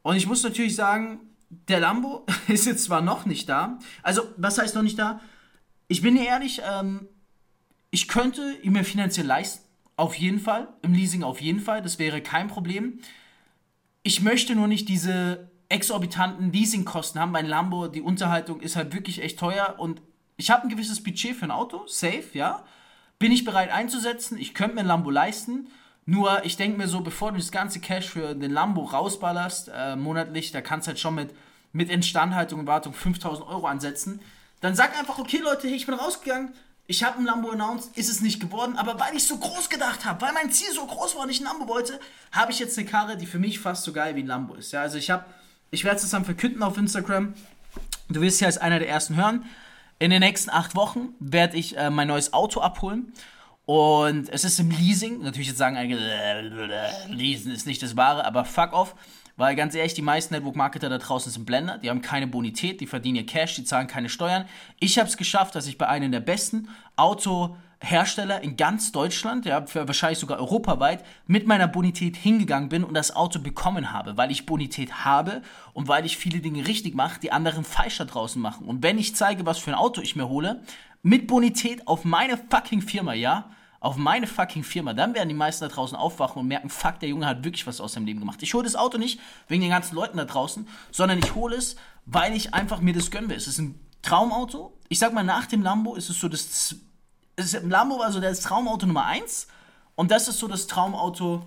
und 0.01 0.15
ich 0.15 0.27
muss 0.27 0.43
natürlich 0.43 0.75
sagen, 0.75 1.19
der 1.49 1.79
Lambo 1.79 2.25
ist 2.47 2.65
jetzt 2.65 2.85
zwar 2.85 3.01
noch 3.01 3.25
nicht 3.25 3.49
da. 3.49 3.79
Also, 4.01 4.23
was 4.37 4.57
heißt 4.57 4.75
noch 4.75 4.81
nicht 4.81 4.99
da? 4.99 5.21
Ich 5.87 6.01
bin 6.01 6.15
ehrlich, 6.15 6.61
ähm, 6.65 7.07
ich 7.93 8.07
könnte 8.07 8.57
ihn 8.63 8.73
mir 8.73 8.83
finanziell 8.83 9.27
leisten, 9.27 9.63
auf 9.97 10.15
jeden 10.15 10.39
Fall, 10.39 10.67
im 10.81 10.95
Leasing 10.95 11.21
auf 11.21 11.39
jeden 11.39 11.59
Fall, 11.59 11.83
das 11.83 11.99
wäre 11.99 12.21
kein 12.21 12.47
Problem. 12.47 12.97
Ich 14.01 14.23
möchte 14.23 14.55
nur 14.55 14.67
nicht 14.67 14.89
diese 14.89 15.51
exorbitanten 15.69 16.51
Leasingkosten 16.51 17.21
haben. 17.21 17.31
Mein 17.31 17.45
Lambo, 17.45 17.87
die 17.87 18.01
Unterhaltung 18.01 18.61
ist 18.61 18.75
halt 18.75 18.95
wirklich 18.95 19.21
echt 19.21 19.37
teuer 19.37 19.75
und 19.77 20.01
ich 20.37 20.49
habe 20.49 20.63
ein 20.63 20.69
gewisses 20.69 21.03
Budget 21.03 21.35
für 21.35 21.45
ein 21.45 21.51
Auto, 21.51 21.85
safe, 21.85 22.23
ja. 22.33 22.65
Bin 23.19 23.31
ich 23.31 23.45
bereit 23.45 23.69
einzusetzen, 23.71 24.39
ich 24.39 24.55
könnte 24.55 24.73
mir 24.73 24.81
ein 24.81 24.87
Lambo 24.87 25.11
leisten. 25.11 25.67
Nur, 26.07 26.43
ich 26.45 26.57
denke 26.57 26.79
mir 26.79 26.87
so, 26.87 27.01
bevor 27.01 27.31
du 27.31 27.37
das 27.37 27.51
ganze 27.51 27.79
Cash 27.79 28.09
für 28.09 28.33
den 28.33 28.51
Lambo 28.51 28.85
rausballerst, 28.85 29.69
äh, 29.71 29.95
monatlich, 29.95 30.51
da 30.51 30.61
kannst 30.61 30.87
du 30.87 30.89
halt 30.89 30.99
schon 30.99 31.13
mit, 31.13 31.29
mit 31.71 31.91
Instandhaltung 31.91 32.61
und 32.61 32.67
Wartung 32.67 32.91
5000 32.91 33.47
Euro 33.47 33.67
ansetzen. 33.67 34.19
Dann 34.61 34.73
sag 34.73 34.97
einfach, 34.97 35.19
okay 35.19 35.41
Leute, 35.43 35.67
ich 35.67 35.85
bin 35.85 35.93
rausgegangen, 35.93 36.53
ich 36.85 37.03
habe 37.03 37.19
ein 37.19 37.25
Lambo 37.25 37.51
announced, 37.51 37.97
ist 37.97 38.09
es 38.09 38.21
nicht 38.21 38.39
geworden, 38.39 38.77
aber 38.77 38.99
weil 38.99 39.15
ich 39.15 39.25
so 39.25 39.37
groß 39.37 39.69
gedacht 39.69 40.05
habe, 40.05 40.21
weil 40.21 40.33
mein 40.33 40.51
Ziel 40.51 40.71
so 40.73 40.85
groß 40.85 41.15
war 41.15 41.23
und 41.23 41.29
ich 41.29 41.39
ein 41.39 41.45
Lambo 41.45 41.67
wollte, 41.67 41.99
habe 42.31 42.51
ich 42.51 42.59
jetzt 42.59 42.77
eine 42.77 42.87
Karre, 42.87 43.15
die 43.15 43.25
für 43.25 43.39
mich 43.39 43.59
fast 43.59 43.83
so 43.83 43.93
geil 43.93 44.15
wie 44.15 44.23
ein 44.23 44.27
Lambo 44.27 44.55
ist. 44.55 44.73
Ja, 44.73 44.81
also 44.81 44.97
ich 44.97 45.09
habe, 45.09 45.25
ich 45.71 45.85
werde 45.85 45.97
es 45.97 46.09
dann 46.09 46.25
verkünden 46.25 46.61
auf 46.61 46.77
Instagram. 46.77 47.33
Du 48.09 48.21
wirst 48.21 48.41
ja 48.41 48.47
als 48.47 48.57
einer 48.57 48.79
der 48.79 48.89
ersten 48.89 49.15
hören. 49.15 49.45
in 49.99 50.09
den 50.11 50.19
nächsten 50.19 50.49
acht 50.49 50.75
Wochen 50.75 51.15
werde 51.19 51.55
ich 51.55 51.77
äh, 51.77 51.89
mein 51.89 52.09
neues 52.09 52.33
Auto 52.33 52.59
abholen. 52.59 53.13
Und 53.65 54.27
es 54.29 54.43
ist 54.43 54.59
im 54.59 54.69
Leasing. 54.69 55.21
Natürlich 55.21 55.47
jetzt 55.47 55.57
sagen 55.57 55.77
einige, 55.77 55.97
äh, 55.97 56.41
Leasen 57.07 57.51
ist 57.53 57.65
nicht 57.65 57.81
das 57.81 57.95
Wahre, 57.95 58.25
aber 58.25 58.43
fuck 58.43 58.73
off. 58.73 58.95
Weil 59.35 59.55
ganz 59.55 59.73
ehrlich, 59.73 59.95
die 59.95 60.03
meisten 60.03 60.33
Network-Marketer 60.35 60.89
da 60.89 60.99
draußen 60.99 61.31
sind 61.31 61.45
Blender. 61.45 61.79
Die 61.79 61.89
haben 61.89 62.01
keine 62.01 62.27
Bonität, 62.27 62.81
die 62.81 62.87
verdienen 62.87 63.15
ihr 63.17 63.25
Cash, 63.25 63.55
die 63.55 63.63
zahlen 63.63 63.87
keine 63.87 64.09
Steuern. 64.09 64.45
Ich 64.79 64.99
habe 64.99 65.09
es 65.09 65.17
geschafft, 65.17 65.55
dass 65.55 65.65
ich 65.65 65.77
bei 65.77 65.87
einem 65.87 66.11
der 66.11 66.19
besten 66.19 66.69
Autohersteller 66.97 68.41
in 68.41 68.57
ganz 68.57 68.91
Deutschland, 68.91 69.45
ja, 69.45 69.65
wahrscheinlich 69.73 70.19
sogar 70.19 70.37
europaweit, 70.37 71.03
mit 71.25 71.47
meiner 71.47 71.67
Bonität 71.67 72.15
hingegangen 72.15 72.69
bin 72.69 72.83
und 72.83 72.93
das 72.93 73.15
Auto 73.15 73.39
bekommen 73.39 73.91
habe, 73.91 74.17
weil 74.17 74.29
ich 74.29 74.45
Bonität 74.45 75.03
habe 75.03 75.41
und 75.73 75.87
weil 75.87 76.05
ich 76.05 76.17
viele 76.17 76.39
Dinge 76.39 76.67
richtig 76.67 76.93
mache, 76.93 77.19
die 77.19 77.31
anderen 77.31 77.63
falsch 77.63 77.97
da 77.97 78.05
draußen 78.05 78.39
machen. 78.39 78.67
Und 78.67 78.83
wenn 78.83 78.99
ich 78.99 79.15
zeige, 79.15 79.47
was 79.47 79.57
für 79.57 79.71
ein 79.71 79.77
Auto 79.77 80.01
ich 80.01 80.15
mir 80.15 80.29
hole, 80.29 80.61
mit 81.01 81.25
Bonität 81.25 81.87
auf 81.87 82.05
meine 82.05 82.37
fucking 82.37 82.81
Firma, 82.81 83.13
ja, 83.13 83.49
auf 83.83 83.97
meine 83.97 84.27
fucking 84.27 84.63
Firma, 84.63 84.93
dann 84.93 85.13
werden 85.13 85.27
die 85.27 85.35
meisten 85.35 85.65
da 85.65 85.67
draußen 85.67 85.97
aufwachen 85.97 86.39
und 86.39 86.47
merken, 86.47 86.69
fuck, 86.69 87.01
der 87.01 87.09
Junge 87.09 87.27
hat 87.27 87.43
wirklich 87.43 87.67
was 87.67 87.81
aus 87.81 87.93
seinem 87.93 88.05
Leben 88.05 88.21
gemacht. 88.21 88.41
Ich 88.41 88.53
hole 88.53 88.63
das 88.63 88.77
Auto 88.77 88.97
nicht 88.97 89.19
wegen 89.49 89.61
den 89.61 89.71
ganzen 89.71 89.95
Leuten 89.95 90.15
da 90.15 90.23
draußen, 90.23 90.65
sondern 90.89 91.19
ich 91.19 91.35
hole 91.35 91.57
es, 91.57 91.75
weil 92.05 92.33
ich 92.33 92.53
einfach 92.53 92.79
mir 92.79 92.93
das 92.93 93.11
gönnen 93.11 93.29
will. 93.29 93.35
Es 93.35 93.45
ist 93.45 93.57
ein 93.59 93.77
Traumauto. 94.01 94.73
Ich 94.87 94.99
sag 94.99 95.13
mal, 95.13 95.25
nach 95.25 95.47
dem 95.47 95.61
Lambo 95.61 95.95
ist 95.95 96.09
es 96.09 96.17
so 96.17 96.29
das. 96.29 96.77
Es 97.35 97.53
ist, 97.53 97.63
Lambo 97.63 97.99
war 97.99 98.09
so 98.13 98.21
das 98.21 98.39
Traumauto 98.39 98.85
Nummer 98.85 99.05
1 99.05 99.47
und 99.95 100.11
das 100.11 100.29
ist 100.29 100.39
so 100.39 100.47
das 100.47 100.67
Traumauto 100.67 101.45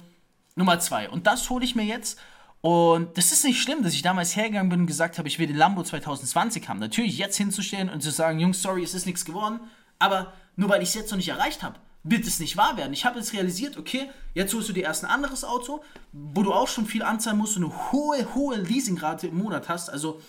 Nummer 0.57 0.79
2. 0.79 1.09
Und 1.09 1.27
das 1.27 1.49
hole 1.49 1.65
ich 1.65 1.75
mir 1.75 1.85
jetzt. 1.85 2.19
Und 2.61 3.17
das 3.17 3.33
ist 3.33 3.45
nicht 3.45 3.63
schlimm, 3.63 3.83
dass 3.83 3.95
ich 3.95 4.03
damals 4.03 4.37
hergegangen 4.37 4.69
bin 4.69 4.81
und 4.81 4.87
gesagt 4.87 5.17
habe, 5.17 5.27
ich 5.27 5.39
will 5.39 5.47
den 5.47 5.57
Lambo 5.57 5.83
2020 5.83 6.69
haben. 6.69 6.81
Natürlich 6.81 7.17
jetzt 7.17 7.39
hinzustehen 7.39 7.89
und 7.89 8.03
zu 8.03 8.11
sagen, 8.11 8.41
Jungs, 8.41 8.61
sorry, 8.61 8.83
es 8.83 8.93
ist 8.93 9.07
nichts 9.07 9.25
geworden, 9.25 9.61
aber 9.99 10.35
nur 10.57 10.69
weil 10.69 10.83
ich 10.83 10.91
es 10.91 10.95
jetzt 10.95 11.11
noch 11.11 11.17
nicht 11.17 11.29
erreicht 11.29 11.63
habe, 11.63 11.79
wird 12.09 12.27
es 12.27 12.39
nicht 12.39 12.57
wahr 12.57 12.77
werden. 12.77 12.93
Ich 12.93 13.05
habe 13.05 13.19
jetzt 13.19 13.33
realisiert, 13.33 13.77
okay, 13.77 14.09
jetzt 14.35 14.55
holst 14.55 14.69
du 14.69 14.73
dir 14.73 14.85
erst 14.85 15.05
ein 15.05 15.11
anderes 15.11 15.45
Auto, 15.45 15.83
wo 16.13 16.43
du 16.43 16.53
auch 16.53 16.69
schon 16.69 16.87
viel 16.87 17.03
anzahlen 17.03 17.39
musst 17.39 17.57
und 17.57 17.65
eine 17.65 17.93
hohe, 17.93 18.35
hohe 18.35 18.57
Leasingrate 18.57 19.27
im 19.27 19.39
Monat 19.39 19.69
hast. 19.69 19.91
Also 19.91 20.21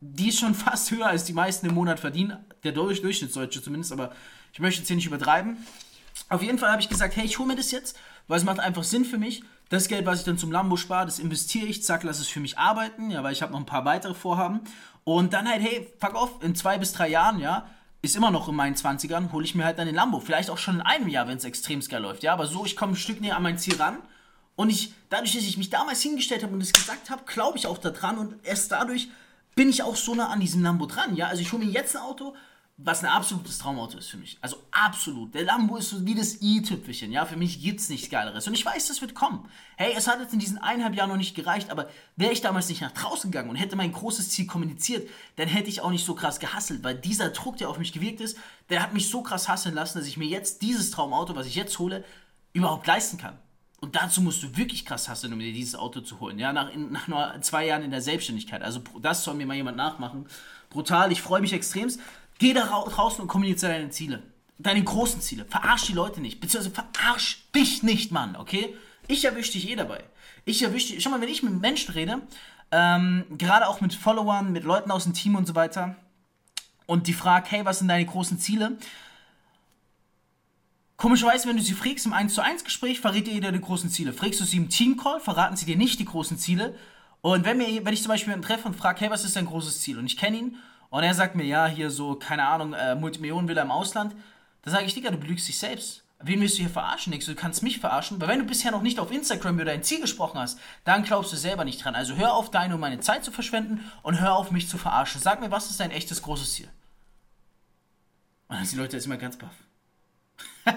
die 0.00 0.28
ist 0.28 0.38
schon 0.38 0.54
fast 0.54 0.90
höher, 0.90 1.06
als 1.06 1.24
die 1.24 1.32
meisten 1.32 1.66
im 1.66 1.74
Monat 1.74 2.00
verdienen. 2.00 2.36
Der 2.64 2.72
Durchschnittsdeutsche 2.72 3.62
zumindest, 3.62 3.92
aber 3.92 4.12
ich 4.52 4.60
möchte 4.60 4.80
jetzt 4.80 4.88
hier 4.88 4.96
nicht 4.96 5.06
übertreiben. 5.06 5.56
Auf 6.28 6.42
jeden 6.42 6.58
Fall 6.58 6.70
habe 6.70 6.82
ich 6.82 6.88
gesagt, 6.88 7.16
hey, 7.16 7.24
ich 7.24 7.38
hole 7.38 7.48
mir 7.48 7.56
das 7.56 7.70
jetzt, 7.70 7.96
weil 8.26 8.38
es 8.38 8.44
macht 8.44 8.60
einfach 8.60 8.84
Sinn 8.84 9.04
für 9.04 9.18
mich. 9.18 9.42
Das 9.70 9.88
Geld, 9.88 10.04
was 10.04 10.20
ich 10.20 10.24
dann 10.24 10.38
zum 10.38 10.52
Lambo 10.52 10.76
spare, 10.76 11.06
das 11.06 11.18
investiere 11.18 11.66
ich, 11.66 11.82
zack, 11.82 12.02
lass 12.02 12.18
es 12.18 12.28
für 12.28 12.40
mich 12.40 12.58
arbeiten, 12.58 13.10
ja, 13.10 13.22
weil 13.22 13.32
ich 13.32 13.42
habe 13.42 13.52
noch 13.52 13.60
ein 13.60 13.66
paar 13.66 13.84
weitere 13.84 14.14
Vorhaben. 14.14 14.60
Und 15.04 15.32
dann 15.32 15.48
halt, 15.48 15.62
hey, 15.62 15.90
fuck 15.98 16.14
off, 16.14 16.42
in 16.42 16.54
zwei 16.54 16.76
bis 16.76 16.92
drei 16.92 17.08
Jahren, 17.08 17.38
ja, 17.38 17.66
ist 18.00 18.16
immer 18.16 18.30
noch 18.30 18.48
in 18.48 18.54
meinen 18.54 18.76
20ern, 18.76 19.32
hole 19.32 19.44
ich 19.44 19.54
mir 19.54 19.64
halt 19.64 19.78
dann 19.78 19.86
den 19.86 19.94
Lambo. 19.94 20.20
Vielleicht 20.20 20.50
auch 20.50 20.58
schon 20.58 20.76
in 20.76 20.80
einem 20.82 21.08
Jahr, 21.08 21.26
wenn 21.26 21.38
es 21.38 21.44
extrem 21.44 21.80
geil 21.80 22.02
läuft. 22.02 22.22
Ja, 22.22 22.32
aber 22.32 22.46
so, 22.46 22.64
ich 22.64 22.76
komme 22.76 22.92
ein 22.92 22.96
Stück 22.96 23.20
näher 23.20 23.36
an 23.36 23.42
mein 23.42 23.58
Ziel 23.58 23.76
ran. 23.76 23.98
Und 24.54 24.70
ich, 24.70 24.92
dadurch, 25.08 25.34
dass 25.34 25.44
ich 25.44 25.56
mich 25.56 25.70
damals 25.70 26.02
hingestellt 26.02 26.42
habe 26.42 26.52
und 26.52 26.60
es 26.60 26.72
gesagt 26.72 27.10
habe, 27.10 27.22
glaube 27.26 27.58
ich 27.58 27.66
auch 27.66 27.78
daran. 27.78 28.18
Und 28.18 28.34
erst 28.44 28.72
dadurch 28.72 29.08
bin 29.54 29.68
ich 29.68 29.82
auch 29.82 29.96
so 29.96 30.14
nah 30.14 30.28
an 30.28 30.40
diesem 30.40 30.62
Lambo 30.62 30.86
dran. 30.86 31.16
Ja, 31.16 31.26
also 31.26 31.42
ich 31.42 31.52
hole 31.52 31.64
mir 31.64 31.70
jetzt 31.70 31.96
ein 31.96 32.02
Auto, 32.02 32.34
was 32.80 33.02
ein 33.02 33.10
absolutes 33.10 33.58
Traumauto 33.58 33.98
ist 33.98 34.08
für 34.08 34.18
mich. 34.18 34.38
Also 34.40 34.56
absolut. 34.70 35.34
Der 35.34 35.42
Lambo 35.42 35.76
ist 35.76 35.90
so 35.90 36.06
wie 36.06 36.14
das 36.14 36.40
i-Tüpfelchen. 36.40 37.10
Ja, 37.10 37.26
für 37.26 37.36
mich 37.36 37.60
gibt 37.60 37.80
es 37.80 37.88
nichts 37.88 38.08
Geileres. 38.08 38.46
Und 38.46 38.54
ich 38.54 38.64
weiß, 38.64 38.86
das 38.86 39.00
wird 39.00 39.16
kommen. 39.16 39.48
Hey, 39.76 39.94
es 39.96 40.06
hat 40.06 40.20
jetzt 40.20 40.32
in 40.32 40.38
diesen 40.38 40.58
eineinhalb 40.58 40.94
Jahren 40.94 41.10
noch 41.10 41.16
nicht 41.16 41.34
gereicht, 41.34 41.70
aber 41.70 41.88
wäre 42.14 42.32
ich 42.32 42.40
damals 42.40 42.68
nicht 42.68 42.80
nach 42.80 42.92
draußen 42.92 43.32
gegangen 43.32 43.50
und 43.50 43.56
hätte 43.56 43.74
mein 43.74 43.92
großes 43.92 44.30
Ziel 44.30 44.46
kommuniziert, 44.46 45.10
dann 45.34 45.48
hätte 45.48 45.68
ich 45.68 45.80
auch 45.80 45.90
nicht 45.90 46.06
so 46.06 46.14
krass 46.14 46.38
gehasselt, 46.38 46.84
weil 46.84 46.94
dieser 46.94 47.30
Druck, 47.30 47.56
der 47.56 47.68
auf 47.68 47.78
mich 47.78 47.92
gewirkt 47.92 48.20
ist, 48.20 48.38
der 48.70 48.80
hat 48.80 48.94
mich 48.94 49.08
so 49.08 49.22
krass 49.22 49.48
hasseln 49.48 49.74
lassen, 49.74 49.98
dass 49.98 50.06
ich 50.06 50.16
mir 50.16 50.28
jetzt 50.28 50.62
dieses 50.62 50.92
Traumauto, 50.92 51.34
was 51.34 51.48
ich 51.48 51.56
jetzt 51.56 51.80
hole, 51.80 52.04
überhaupt 52.52 52.86
leisten 52.86 53.18
kann. 53.18 53.36
Und 53.80 53.96
dazu 53.96 54.20
musst 54.20 54.42
du 54.44 54.56
wirklich 54.56 54.84
krass 54.84 55.08
hasseln, 55.08 55.32
um 55.32 55.40
dir 55.40 55.52
dieses 55.52 55.74
Auto 55.74 56.00
zu 56.00 56.20
holen. 56.20 56.38
Ja, 56.38 56.52
nach, 56.52 56.72
in, 56.72 56.92
nach 56.92 57.08
nur 57.08 57.40
zwei 57.40 57.66
Jahren 57.66 57.82
in 57.82 57.90
der 57.90 58.02
Selbstständigkeit. 58.02 58.62
Also 58.62 58.80
das 59.00 59.24
soll 59.24 59.34
mir 59.34 59.46
mal 59.46 59.54
jemand 59.54 59.76
nachmachen. 59.76 60.26
Brutal, 60.70 61.10
ich 61.12 61.22
freue 61.22 61.40
mich 61.40 61.52
extremst. 61.52 62.00
Geh 62.38 62.52
da 62.52 62.66
draußen 62.66 63.20
und 63.20 63.28
kommuniziere 63.28 63.72
deine 63.72 63.90
Ziele. 63.90 64.22
Deine 64.58 64.82
großen 64.82 65.20
Ziele. 65.20 65.44
Verarsch 65.44 65.86
die 65.86 65.92
Leute 65.92 66.20
nicht. 66.20 66.40
Beziehungsweise 66.40 66.74
verarsch 66.74 67.44
dich 67.54 67.82
nicht, 67.82 68.12
Mann, 68.12 68.36
okay? 68.36 68.74
Ich 69.08 69.24
erwische 69.24 69.52
dich 69.52 69.68
eh 69.68 69.76
dabei. 69.76 70.04
Ich 70.44 70.62
erwische 70.62 70.92
dich. 70.92 71.02
Schau 71.02 71.10
mal, 71.10 71.20
wenn 71.20 71.28
ich 71.28 71.42
mit 71.42 71.60
Menschen 71.60 71.92
rede, 71.92 72.22
ähm, 72.70 73.24
gerade 73.36 73.68
auch 73.68 73.80
mit 73.80 73.94
Followern, 73.94 74.52
mit 74.52 74.64
Leuten 74.64 74.90
aus 74.90 75.04
dem 75.04 75.14
Team 75.14 75.36
und 75.36 75.46
so 75.46 75.54
weiter, 75.54 75.96
und 76.86 77.06
die 77.06 77.12
fragen, 77.12 77.46
hey, 77.48 77.64
was 77.64 77.80
sind 77.80 77.88
deine 77.88 78.06
großen 78.06 78.38
Ziele? 78.38 78.78
Komischerweise, 80.96 81.46
wenn 81.46 81.56
du 81.56 81.62
sie 81.62 81.74
fragst 81.74 82.06
im 82.06 82.12
1 82.12 82.34
zu 82.34 82.42
1 82.42 82.64
Gespräch, 82.64 83.00
verrät 83.00 83.26
dir 83.26 83.34
jeder 83.34 83.52
die 83.52 83.60
großen 83.60 83.90
Ziele. 83.90 84.12
Fragst 84.12 84.40
du 84.40 84.44
sie 84.44 84.56
im 84.56 84.68
Teamcall, 84.68 85.20
verraten 85.20 85.56
sie 85.56 85.66
dir 85.66 85.76
nicht 85.76 86.00
die 86.00 86.06
großen 86.06 86.38
Ziele. 86.38 86.74
Und 87.20 87.44
wenn, 87.44 87.58
mir, 87.58 87.84
wenn 87.84 87.92
ich 87.92 88.02
zum 88.02 88.08
Beispiel 88.08 88.32
einen 88.32 88.42
treffe 88.42 88.66
und 88.66 88.74
frage, 88.74 89.00
hey, 89.00 89.10
was 89.10 89.24
ist 89.24 89.36
dein 89.36 89.46
großes 89.46 89.80
Ziel? 89.80 89.98
Und 89.98 90.06
ich 90.06 90.16
kenne 90.16 90.38
ihn 90.38 90.56
und 90.90 91.02
er 91.02 91.14
sagt 91.14 91.34
mir, 91.34 91.44
ja, 91.44 91.66
hier 91.66 91.90
so, 91.90 92.14
keine 92.14 92.46
Ahnung, 92.46 92.72
äh, 92.72 92.94
Multimillionenvilla 92.94 93.62
im 93.62 93.70
Ausland. 93.70 94.14
Da 94.62 94.70
sage 94.70 94.84
ich, 94.84 94.94
Digga, 94.94 95.10
du 95.10 95.18
belügst 95.18 95.46
dich 95.48 95.58
selbst. 95.58 96.04
Wen 96.20 96.40
willst 96.40 96.56
du 96.56 96.62
hier 96.62 96.70
verarschen? 96.70 97.12
Du, 97.12 97.18
du 97.18 97.34
kannst 97.36 97.62
mich 97.62 97.78
verarschen? 97.78 98.20
Weil 98.20 98.28
wenn 98.28 98.40
du 98.40 98.44
bisher 98.44 98.72
noch 98.72 98.82
nicht 98.82 98.98
auf 98.98 99.12
Instagram 99.12 99.54
über 99.54 99.64
dein 99.64 99.84
Ziel 99.84 100.00
gesprochen 100.00 100.40
hast, 100.40 100.58
dann 100.84 101.04
glaubst 101.04 101.32
du 101.32 101.36
selber 101.36 101.64
nicht 101.64 101.84
dran. 101.84 101.94
Also 101.94 102.16
hör 102.16 102.34
auf, 102.34 102.50
deine 102.50 102.74
und 102.74 102.80
meine 102.80 102.98
Zeit 103.00 103.24
zu 103.24 103.30
verschwenden 103.30 103.88
und 104.02 104.20
hör 104.20 104.34
auf, 104.34 104.50
mich 104.50 104.68
zu 104.68 104.78
verarschen. 104.78 105.20
Sag 105.20 105.40
mir, 105.40 105.50
was 105.50 105.70
ist 105.70 105.78
dein 105.78 105.92
echtes 105.92 106.22
großes 106.22 106.54
Ziel? 106.54 106.68
Und 108.48 108.56
dann 108.56 108.64
sind 108.64 108.76
die 108.76 108.82
Leute 108.82 108.96
jetzt 108.96 109.06
immer 109.06 109.16
ganz 109.16 109.36
baff. 109.36 109.54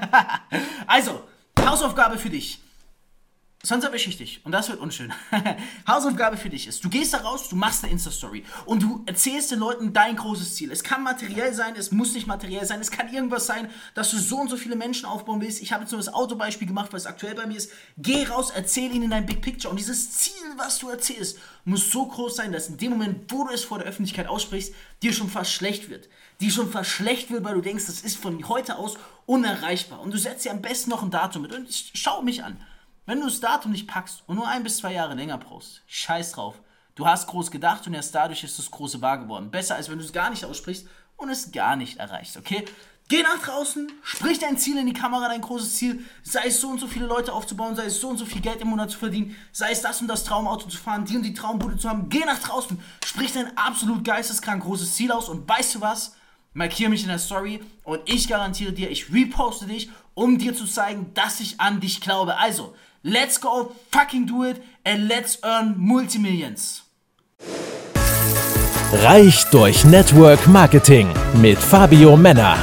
also, 0.88 1.27
Hausaufgabe 1.60 2.18
für 2.18 2.30
dich. 2.30 2.62
Sonst 3.63 3.88
ich 3.94 4.18
dich. 4.18 4.44
Und 4.44 4.53
das 4.53 4.70
wird 4.70 4.80
unschön. 4.80 5.13
Hausaufgabe 5.88 6.36
für 6.36 6.50
dich 6.50 6.68
ist, 6.68 6.84
du 6.84 6.89
gehst 6.89 7.13
da 7.13 7.20
raus, 7.20 7.48
du 7.48 7.56
machst 7.56 7.84
eine 7.84 7.94
Insta-Story 7.94 8.44
und 8.65 8.82
du 8.82 9.03
erzählst 9.06 9.51
den 9.51 9.60
Leuten 9.60 9.94
dein 9.94 10.15
großes 10.15 10.56
Ziel. 10.56 10.72
Es 10.72 10.84
kann 10.84 11.03
materiell 11.03 11.53
sein, 11.53 11.75
es 11.75 11.91
muss 11.91 12.13
nicht 12.13 12.25
materiell 12.25 12.65
sein, 12.65 12.82
es 12.82 12.89
kann 12.89 13.13
irgendwas 13.13 13.46
sein, 13.46 13.70
dass 13.94 14.10
du 14.10 14.18
so 14.18 14.38
und 14.38 14.50
so 14.50 14.58
viele 14.58 14.75
Menschen 14.75 15.06
aufbauen 15.06 15.41
willst. 15.41 15.62
Ich 15.62 15.74
habe 15.74 15.84
jetzt 15.84 15.91
nur 15.91 16.00
das 16.00 16.12
Autobeispiel 16.12 16.68
gemacht, 16.68 16.91
was 16.91 17.06
aktuell 17.06 17.36
bei 17.36 17.46
mir 17.46 17.58
ist. 17.58 17.72
Geh 17.98 18.25
raus, 18.25 18.51
erzähl 18.53 18.91
ihnen 18.96 19.12
dein 19.12 19.27
Big 19.27 19.41
Picture. 19.41 19.70
Und 19.70 19.77
dieses 19.80 20.12
Ziel, 20.12 20.34
was 20.58 20.80
du 20.80 20.89
erzählst, 20.89 21.38
muss 21.63 21.91
so 21.91 22.08
groß 22.08 22.36
sein, 22.36 22.51
dass 22.51 22.68
in 22.68 22.77
dem 22.77 22.91
Moment, 22.91 23.32
wo 23.32 23.44
du 23.44 23.53
es 23.53 23.63
vor 23.63 23.77
der 23.77 23.88
Öffentlichkeit 23.88 24.27
aussprichst, 24.27 24.74
dir 25.03 25.13
schon 25.13 25.30
fast 25.30 25.51
schlecht 25.51 25.88
wird. 25.89 26.10
Dir 26.39 26.50
schon 26.50 26.72
fast 26.72 26.89
schlecht 26.89 27.30
wird, 27.30 27.44
weil 27.44 27.53
du 27.53 27.62
denkst, 27.62 27.86
das 27.86 28.01
ist 28.01 28.18
von 28.18 28.48
heute 28.50 28.77
aus 28.77 28.98
unerreichbar. 29.27 30.01
Und 30.01 30.12
du 30.12 30.18
setzt 30.18 30.46
dir 30.46 30.51
am 30.51 30.63
besten 30.63 30.89
noch 30.89 31.03
ein 31.03 31.12
Datum 31.12 31.44
mit. 31.44 31.53
Und 31.53 31.68
schau 31.94 32.24
mich 32.24 32.44
an. 32.44 32.58
Wenn 33.12 33.20
du 33.20 33.25
das 33.25 33.41
Datum 33.41 33.74
nicht 33.74 33.89
packst 33.89 34.24
und 34.25 34.38
nur 34.38 34.48
ein 34.48 34.63
bis 34.63 34.77
zwei 34.77 34.94
Jahre 34.94 35.15
länger 35.15 35.38
brauchst, 35.38 35.82
scheiß 35.86 36.32
drauf. 36.32 36.62
Du 36.96 37.06
hast 37.06 37.27
groß 37.27 37.51
gedacht 37.51 37.86
und 37.86 37.94
erst 37.94 38.15
dadurch 38.15 38.41
ist 38.46 38.58
das 38.58 38.72
große 38.72 39.01
wahr 39.01 39.18
geworden. 39.18 39.51
Besser 39.51 39.75
als 39.75 39.89
wenn 39.89 39.98
du 39.98 40.06
es 40.06 40.13
gar 40.13 40.30
nicht 40.30 40.46
aussprichst 40.46 40.88
und 41.18 41.27
es 41.27 41.51
gar 41.51 41.75
nicht 41.75 41.98
erreichst, 41.98 42.38
okay? 42.38 42.63
Geh 43.10 43.22
nach 43.22 43.39
draußen, 43.39 43.91
sprich 44.01 44.39
dein 44.39 44.58
Ziel 44.58 44.77
in 44.77 44.86
die 44.86 44.94
Kamera, 44.94 45.27
dein 45.27 45.41
großes 45.41 45.75
Ziel, 45.75 46.06
sei 46.24 46.44
es 46.46 46.62
so 46.62 46.70
und 46.70 46.80
so 46.80 46.88
viele 46.88 47.06
Leute 47.06 47.34
aufzubauen, 47.34 47.75
sei 47.75 47.88
es 47.88 48.00
so 48.00 48.08
und 48.08 48.18
so 48.18 48.25
viel 48.25 48.39
Geld 48.39 48.62
im 48.62 48.70
Monat 48.70 48.91
zu 48.91 48.98
verdienen, 48.98 49.36
sei 49.51 49.72
es 49.72 49.82
das 49.82 50.00
und 50.00 50.08
das 50.08 50.24
Traumauto 50.24 50.70
zu 50.70 50.77
fahren, 50.77 51.03
die 51.03 51.18
und 51.18 51.24
die 51.24 51.34
Traumbude 51.34 51.75
zu 51.75 51.89
haben. 51.89 52.08
Geh 52.08 52.24
nach 52.24 52.39
draußen, 52.39 52.82
sprich 53.03 53.34
dein 53.34 53.58
absolut 53.58 54.06
geisteskrank 54.06 54.63
großes 54.63 54.96
Ziel 54.96 55.12
aus 55.12 55.27
und 55.27 55.50
weißt 55.50 55.75
du 55.75 55.82
was? 55.82 56.15
Markiere 56.53 56.89
mich 56.89 57.03
in 57.03 57.10
der 57.10 57.20
Story 57.20 57.62
und 57.84 58.01
ich 58.05 58.27
garantiere 58.27 58.74
dir, 58.74 58.89
ich 58.89 59.13
reposte 59.13 59.65
dich, 59.65 59.89
um 60.13 60.38
dir 60.38 60.53
zu 60.53 60.65
zeigen, 60.65 61.12
dass 61.13 61.39
ich 61.39 61.60
an 61.60 61.79
dich 61.79 62.01
glaube. 62.01 62.38
Also, 62.38 62.74
Let's 63.03 63.41
go, 63.41 63.72
fucking 63.91 64.27
do 64.27 64.43
it 64.43 64.62
and 64.86 65.08
let's 65.10 65.39
earn 65.41 65.74
Multimillions. 65.75 66.84
Reich 68.93 69.43
durch 69.50 69.84
Network 69.86 70.46
Marketing 70.46 71.08
mit 71.34 71.58
Fabio 71.58 72.15
Männer. 72.15 72.58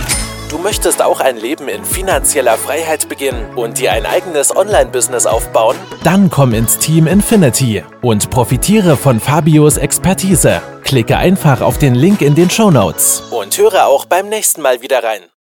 Du 0.48 0.58
möchtest 0.58 1.02
auch 1.02 1.18
ein 1.18 1.38
Leben 1.38 1.68
in 1.68 1.84
finanzieller 1.84 2.56
Freiheit 2.56 3.08
beginnen 3.08 3.52
und 3.56 3.78
dir 3.80 3.90
ein 3.90 4.06
eigenes 4.06 4.54
Online-Business 4.54 5.26
aufbauen? 5.26 5.76
Dann 6.04 6.30
komm 6.30 6.54
ins 6.54 6.78
Team 6.78 7.08
Infinity 7.08 7.82
und 8.00 8.30
profitiere 8.30 8.96
von 8.96 9.18
Fabios 9.18 9.76
Expertise. 9.76 10.62
Klicke 10.88 11.18
einfach 11.18 11.60
auf 11.60 11.76
den 11.76 11.94
Link 11.94 12.22
in 12.22 12.34
den 12.34 12.48
Show 12.48 12.70
Notes 12.70 13.22
und 13.30 13.58
höre 13.58 13.86
auch 13.88 14.06
beim 14.06 14.30
nächsten 14.30 14.62
Mal 14.62 14.80
wieder 14.80 15.04
rein. 15.04 15.20